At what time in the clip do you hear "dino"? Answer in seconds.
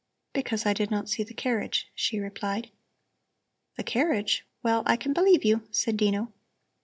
5.95-6.33